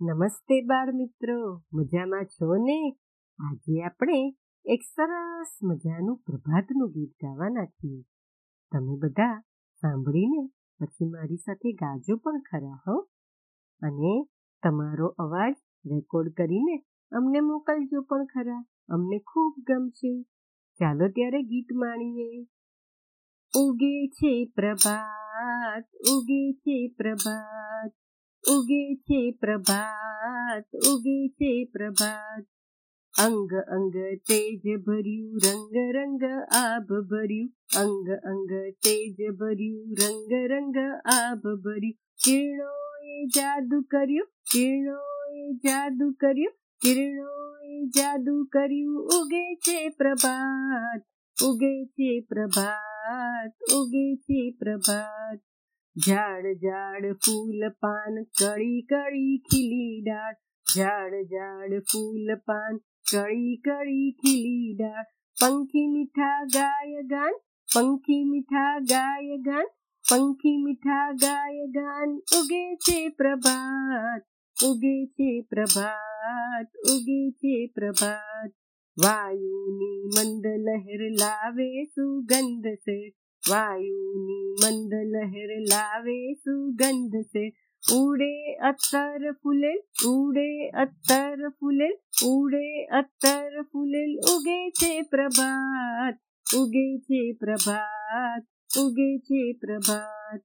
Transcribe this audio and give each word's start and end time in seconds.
નમસ્તે 0.00 0.60
બાળ 0.60 0.92
મિત્રો 0.94 1.62
મજામાં 1.72 2.24
છો 2.24 2.56
ને? 2.56 2.96
આજે 3.38 3.82
આપણે 3.82 4.36
એક 4.64 4.80
સરસ 4.82 5.58
મજાનું 5.62 6.16
પ્રભાતનું 6.16 6.90
ગીત 6.90 7.10
ગાવાના 7.10 7.64
છીએ. 7.64 8.02
તમે 8.72 8.96
બધા 8.96 9.40
સાંભળીને 9.80 10.46
પછી 10.80 11.04
મારી 11.04 11.36
સાથે 11.36 11.72
ગાજો 11.72 12.16
પણ 12.16 12.40
ખરા, 12.40 12.82
હો? 12.88 13.00
અને 13.82 14.28
તમારો 14.62 15.06
અવાજ 15.06 15.54
રેકોર્ડ 15.86 16.32
કરીને 16.32 16.84
અમને 17.12 17.40
મોકલજો 17.40 18.00
પણ 18.02 18.24
ખરા, 18.24 18.64
અમને 18.88 19.18
ખૂબ 19.18 19.54
ગમશે. 19.68 20.22
ચાલો 20.78 21.08
ત્યારે 21.08 21.42
ગીત 21.42 21.66
માણીએ. 21.72 22.46
ઉગે 23.58 24.06
છે 24.06 24.44
પ્રભાત, 24.44 25.84
ઉગે 26.12 26.52
છે 26.52 26.88
પ્રભાત 26.88 28.05
उगीचे 28.50 29.30
प्रभात, 29.30 30.64
उगे 30.74 30.90
उगीचे 30.90 31.64
प्रभात। 31.64 32.44
अंग 33.20 33.52
अंग 33.52 34.16
तेज 34.16 34.80
भर्यू, 34.80 35.36
रंग 35.36 35.70
रंग 35.74 36.46
आब 36.54 36.82
भर्यू। 36.82 37.46
अंग 37.80 38.08
अंग 38.08 38.72
तेज 38.72 39.14
भर्यू, 39.14 39.76
रंग 39.78 40.52
रंग 40.52 41.00
आब 41.12 41.42
किरणो 41.44 42.06
किरणोए 42.24 43.26
जादू 43.26 43.82
कर्यो, 43.82 44.24
किरणोए 44.24 45.52
जादू 45.52 46.12
कर्यो, 46.12 46.50
किरणोए 46.82 47.86
जादू 47.86 48.44
कर्यो। 48.44 49.22
उगे 49.22 49.54
छे 49.54 49.88
प्रभात, 49.88 51.00
उगे 51.44 51.86
छे 51.86 52.20
प्रभात, 52.20 53.52
उगे 53.74 54.16
छे 54.16 54.50
प्रभात। 54.50 55.38
झाड़ 55.98 56.54
झाड़ 56.54 57.12
फूल 57.12 57.68
पान, 57.68 58.22
कड़ी 58.22 58.82
कड़ी 58.82 59.38
खिली 59.38 60.02
डाल 60.02 60.34
झाड़ 60.74 61.22
झाड़ 61.22 61.80
फूल 61.80 62.34
पान, 62.34 62.76
कड़ी 63.14 63.56
कड़ी 63.56 64.12
खिली 64.12 64.76
डाल 64.80 65.04
पंखी 65.42 65.86
मीठा 65.86 66.44
गाय 66.44 67.02
गान, 67.02 67.32
पंखी 67.76 68.30
मीठा 68.30 68.78
गाय 68.78 69.36
गान, 69.36 69.66
पंखी 70.12 70.64
मीठा 70.64 71.12
गाय 71.12 71.66
गान। 71.66 72.10
उगे 72.10 72.76
छे 72.76 73.08
प्रभात, 73.08 74.22
उगे 74.64 75.06
छे 75.06 75.42
प्रभात, 75.42 76.66
उगे 76.66 77.30
छे 77.30 77.66
प्रभात। 77.66 78.50
वायु 78.98 79.66
नी 79.68 80.06
मंद 80.06 80.42
लहर 80.46 81.10
लावे 81.10 81.84
सुगंध 81.84 82.62
से। 82.66 83.25
वायु 83.50 83.96
मंद 84.62 84.90
लहर 84.92 85.60
लावे 85.60 86.34
सुगंध 86.34 87.24
से। 87.24 87.66
उड़े 87.94 88.54
अत्तर 88.54 89.32
फुले, 89.32 89.74
उड़े 90.08 90.68
अत्तर 90.68 91.48
फुले, 91.48 91.88
उड़े 92.28 92.84
अत्तर 92.84 93.62
फुले, 93.62 94.16
उगे 94.16 94.70
छे 94.70 95.02
प्रभात, 95.02 96.18
उगे 96.56 96.98
छे 96.98 97.32
प्रभात, 97.32 98.46
उगे 98.78 99.18
छे 99.18 99.52
प्रभात। 99.52 100.40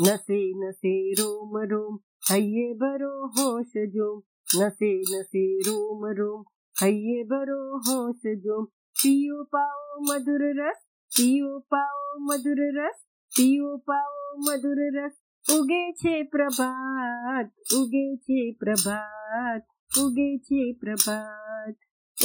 नसे 0.00 0.68
नसे 0.68 1.12
रोम 1.12 1.58
रोम, 1.58 1.98
हये 2.30 2.74
बरो 2.74 3.26
होश 3.26 3.72
जो 3.76 4.24
नसे 4.56 5.00
नसे 5.00 5.58
रोम 5.58 6.06
रोम, 6.06 6.44
हये 6.82 7.24
बरो 7.24 7.78
होश 7.78 8.20
जो 8.26 8.64
पियो 8.64 9.44
पाओ 9.44 10.00
मधुर 10.00 10.66
रस, 10.66 10.78
पियो 11.16 11.58
पाओ 11.58 12.01
મધુર 12.18 12.82
રસ, 12.82 13.04
પીઓ 13.36 13.76
પાઓ 13.76 14.36
મધુર 14.36 15.02
રસ. 15.02 15.12
ઉગે 15.60 15.92
છે 15.92 16.22
પ્રભાત, 16.22 17.46
ઉગે 17.76 18.16
છે 18.16 18.52
પ્રભાત, 18.52 19.66
ઉગે 20.02 20.38
છે 20.38 20.72
પ્રભાત, 20.72 21.74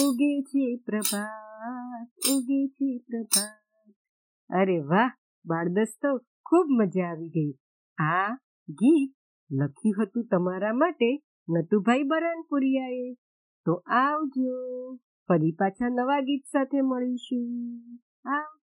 ઉગે 0.04 0.42
છે 0.42 0.76
પ્રભાત, 0.76 2.08
ઉગે 2.34 2.68
છે 2.68 2.98
પ્રભાત. 2.98 3.94
અરે 4.54 4.80
વાહ 4.80 5.12
બાળદસ્તો 5.46 6.18
ખૂબ 6.18 6.66
મજા 6.70 7.10
આવી 7.10 7.30
ગઈ. 7.30 7.52
આ 7.98 8.36
ગીત 8.70 9.16
લખ્યું 9.52 10.04
હતું 10.04 10.28
તમારા 10.32 10.74
માટે 10.74 11.24
નતુભાઈ 11.50 12.04
બરાનપુરિયાએ. 12.04 13.14
તો 13.66 13.74
આવજો, 13.74 14.96
ફરી 15.28 15.52
પાછા 15.52 15.90
નવા 15.90 16.20
ગીત 16.20 16.44
સાથે 16.46 16.82
મળીશું. 16.82 17.82
આવજો. 18.26 18.57